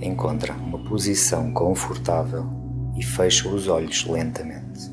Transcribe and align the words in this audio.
Encontra 0.00 0.52
uma 0.52 0.78
posição 0.78 1.52
confortável 1.52 2.46
e 2.96 3.02
fecha 3.02 3.48
os 3.48 3.68
olhos 3.68 4.06
lentamente. 4.06 4.92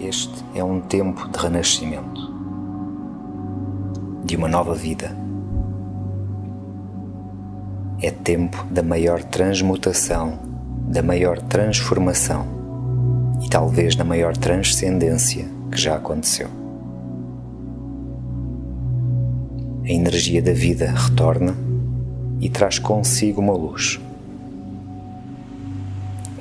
Este 0.00 0.44
é 0.54 0.62
um 0.62 0.80
tempo 0.80 1.28
de 1.28 1.38
renascimento, 1.38 2.20
de 4.24 4.36
uma 4.36 4.48
nova 4.48 4.74
vida. 4.74 5.16
É 8.04 8.10
tempo 8.10 8.66
da 8.70 8.82
maior 8.82 9.22
transmutação, 9.24 10.38
da 10.88 11.02
maior 11.02 11.40
transformação 11.40 12.46
e 13.42 13.48
talvez 13.48 13.96
da 13.96 14.04
maior 14.04 14.36
transcendência 14.36 15.46
que 15.70 15.80
já 15.80 15.96
aconteceu. 15.96 16.48
A 19.86 19.88
energia 19.88 20.42
da 20.42 20.52
vida 20.52 20.90
retorna 20.90 21.56
e 22.42 22.50
traz 22.50 22.78
consigo 22.78 23.40
uma 23.40 23.54
luz. 23.54 23.98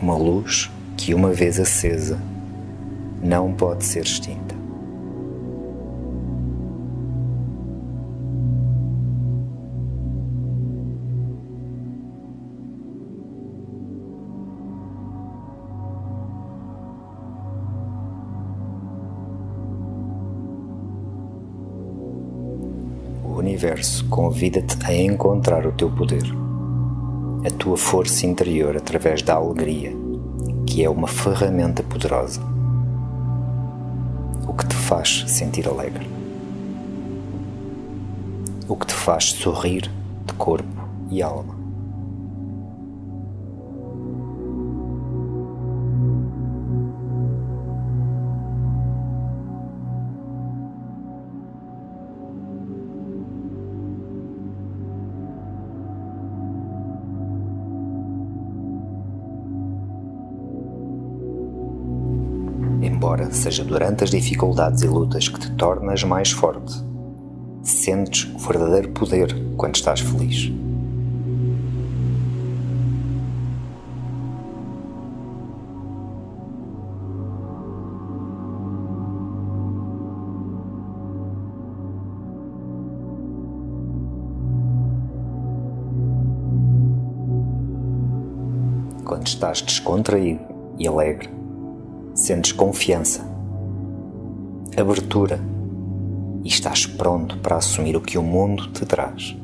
Uma 0.02 0.18
luz 0.18 0.70
que, 0.98 1.14
uma 1.14 1.32
vez 1.32 1.62
acesa, 1.62 2.20
não 3.24 3.54
pode 3.54 3.86
ser 3.86 4.04
extinta. 4.04 4.53
Universo 23.44 24.06
convida-te 24.06 24.78
a 24.86 24.94
encontrar 24.96 25.68
o 25.68 25.72
teu 25.74 25.92
poder, 25.92 26.24
a 27.46 27.52
tua 27.52 27.76
força 27.76 28.26
interior 28.26 28.78
através 28.78 29.22
da 29.22 29.36
alegria, 29.36 29.94
que 30.66 30.84
é 30.84 30.90
uma 30.90 31.08
ferramenta 31.08 31.84
poderosa 31.84 32.42
o 34.48 34.56
que 34.56 34.68
te 34.68 34.76
faz 34.76 35.24
sentir 35.28 35.68
alegre, 35.68 36.08
o 38.68 38.76
que 38.76 38.86
te 38.86 38.94
faz 38.94 39.32
sorrir 39.32 39.90
de 40.26 40.34
corpo 40.34 40.88
e 41.10 41.24
alma. 41.24 41.63
Embora 62.86 63.32
seja 63.32 63.64
durante 63.64 64.04
as 64.04 64.10
dificuldades 64.10 64.82
e 64.82 64.88
lutas 64.88 65.28
que 65.30 65.40
te 65.40 65.52
tornas 65.52 66.04
mais 66.04 66.32
forte. 66.32 66.74
Sentes 67.62 68.26
o 68.36 68.40
verdadeiro 68.40 68.90
poder 68.90 69.34
quando 69.56 69.76
estás 69.76 70.02
feliz. 70.02 70.52
Quando 89.06 89.28
estás 89.28 89.62
descontraído 89.62 90.42
e 90.78 90.88
alegre, 90.88 91.43
sentes 92.14 92.52
confiança, 92.52 93.26
abertura 94.78 95.40
e 96.44 96.48
estás 96.48 96.86
pronto 96.86 97.38
para 97.40 97.56
assumir 97.56 97.96
o 97.96 98.02
que 98.02 98.18
o 98.18 98.24
mundo 98.24 98.68
te 98.72 98.86
traz. 98.86 99.36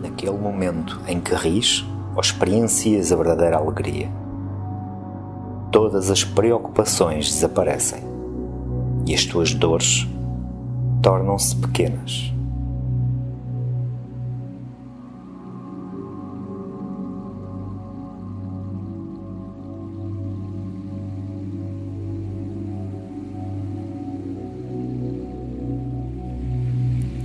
Naquele 0.00 0.38
momento 0.38 0.98
em 1.06 1.20
que 1.20 1.34
ris 1.34 1.84
ou 2.14 2.20
experiencias 2.20 3.12
a 3.12 3.16
verdadeira 3.16 3.58
alegria, 3.58 4.10
todas 5.70 6.10
as 6.10 6.24
preocupações 6.24 7.30
desaparecem 7.30 8.09
e 9.06 9.14
as 9.14 9.24
tuas 9.24 9.54
dores 9.54 10.06
tornam-se 11.02 11.56
pequenas. 11.56 12.32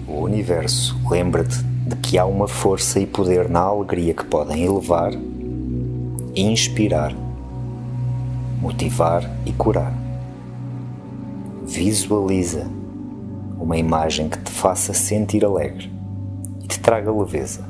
O 0.08 0.22
universo 0.22 0.98
lembra-te 1.10 1.62
de 1.88 1.96
que 1.98 2.18
há 2.18 2.26
uma 2.26 2.48
força 2.48 3.00
e 3.00 3.06
poder 3.06 3.50
na 3.50 3.60
alegria 3.60 4.14
que 4.14 4.26
podem 4.26 4.64
elevar, 4.64 5.12
inspirar, 6.36 7.14
motivar 8.62 9.30
e 9.46 9.52
curar. 9.52 10.05
Visualiza 11.68 12.68
uma 13.60 13.76
imagem 13.76 14.30
que 14.30 14.38
te 14.38 14.52
faça 14.52 14.94
sentir 14.94 15.44
alegre 15.44 15.92
e 16.64 16.68
te 16.68 16.80
traga 16.80 17.12
leveza. 17.12 17.66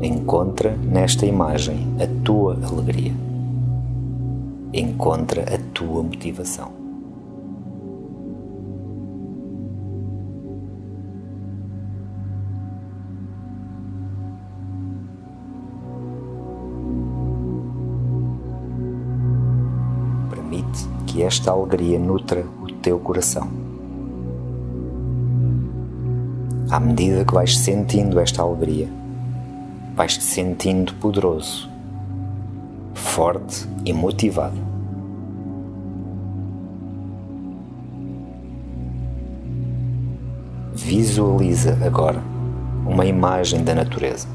Encontra 0.00 0.76
nesta 0.76 1.26
imagem 1.26 1.96
a 2.00 2.24
tua 2.24 2.56
alegria. 2.64 3.12
Encontra 4.72 5.42
a 5.42 5.58
tua 5.74 6.04
motivação. 6.04 6.81
Que 21.12 21.22
esta 21.22 21.50
alegria 21.50 21.98
nutra 21.98 22.42
o 22.62 22.72
teu 22.72 22.98
coração. 22.98 23.46
À 26.70 26.80
medida 26.80 27.22
que 27.22 27.34
vais 27.34 27.58
sentindo 27.58 28.18
esta 28.18 28.40
alegria, 28.40 28.88
vais 29.94 30.16
te 30.16 30.24
sentindo 30.24 30.94
poderoso, 30.94 31.68
forte 32.94 33.68
e 33.84 33.92
motivado. 33.92 34.56
Visualiza 40.74 41.78
agora 41.84 42.22
uma 42.86 43.04
imagem 43.04 43.62
da 43.62 43.74
natureza. 43.74 44.28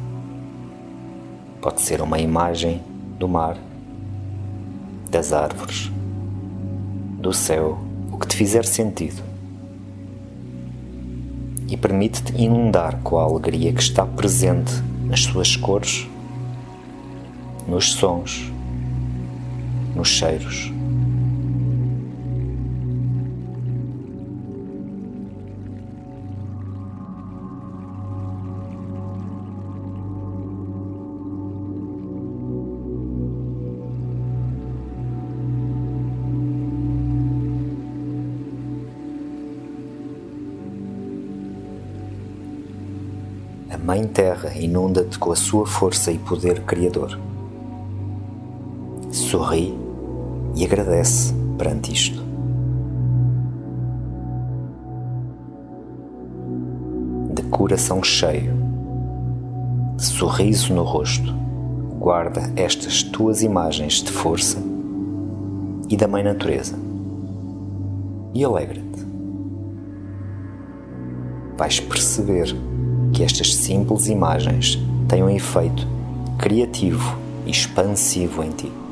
Pode 1.60 1.82
ser 1.82 2.02
uma 2.04 2.20
imagem 2.20 2.84
do 3.18 3.28
mar, 3.28 3.58
das 5.10 5.34
árvores, 5.34 5.92
do 7.28 7.34
céu, 7.34 7.78
o 8.10 8.18
que 8.18 8.26
te 8.26 8.38
fizer 8.38 8.64
sentido. 8.64 9.22
E 11.68 11.76
permite-te 11.76 12.42
inundar 12.42 13.02
com 13.04 13.20
a 13.20 13.24
alegria 13.24 13.74
que 13.74 13.82
está 13.82 14.06
presente 14.06 14.72
nas 15.04 15.24
suas 15.24 15.58
cores, 15.58 16.08
nos 17.68 17.92
sons, 17.92 18.50
nos 19.94 20.08
cheiros. 20.08 20.77
A 43.70 43.78
Mãe 43.78 44.08
Terra 44.08 44.54
inunda-te 44.56 45.20
com 45.20 45.30
a 45.30 45.36
sua 45.36 45.68
força 45.68 46.10
e 46.10 46.18
poder 46.18 46.62
criador. 46.62 47.20
sorri 49.12 49.78
e 50.56 50.64
agradece 50.64 51.34
perante 51.58 51.92
isto. 51.92 52.24
De 57.34 57.44
coração 57.44 58.02
cheio, 58.02 58.54
sorriso 59.98 60.74
no 60.74 60.84
rosto, 60.84 61.34
guarda 62.00 62.50
estas 62.56 63.04
tuas 63.04 63.44
imagens 63.44 63.96
de 63.96 64.12
força 64.12 64.60
e 65.90 65.98
da 65.98 66.08
Mãe 66.08 66.24
Natureza 66.24 66.80
e 68.34 68.46
alegra-te. 68.46 69.06
Vais 71.58 71.82
perceber 71.82 72.56
que 73.14 73.24
estas 73.24 73.56
simples 73.56 74.08
imagens 74.08 74.78
têm 75.08 75.24
um 75.24 75.30
efeito 75.30 75.88
criativo 76.38 77.18
e 77.46 77.52
expansivo 77.52 78.44
em 78.44 78.52
ti. 78.52 78.87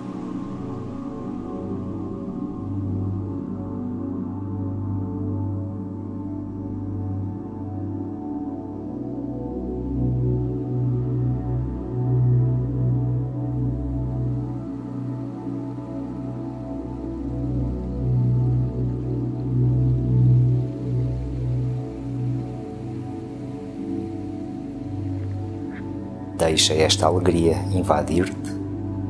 Deixa 26.45 26.75
esta 26.75 27.07
alegria 27.07 27.57
invadir-te 27.73 28.51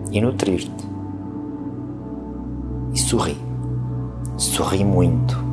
e 0.09 0.21
nutrir-te. 0.21 0.85
E 2.93 2.97
sorri. 2.97 3.37
Sorri 4.37 4.85
muito. 4.85 5.44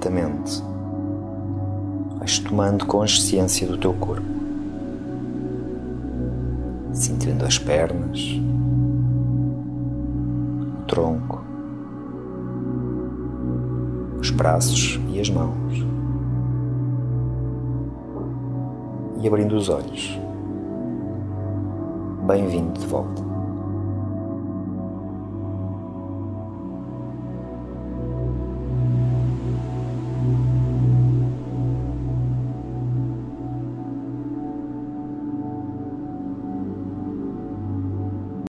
Lentamente 0.00 0.62
vais 2.18 2.38
tomando 2.38 2.86
consciência 2.86 3.66
do 3.66 3.76
teu 3.76 3.92
corpo, 3.94 4.26
sentindo 6.92 7.44
as 7.44 7.58
pernas, 7.58 8.40
o 10.80 10.84
tronco, 10.86 11.42
os 14.20 14.30
braços 14.30 14.98
e 15.10 15.20
as 15.20 15.28
mãos, 15.28 15.84
e 19.22 19.28
abrindo 19.28 19.54
os 19.56 19.68
olhos. 19.68 20.18
Bem-vindo 22.26 22.78
de 22.78 22.86
volta. 22.86 23.29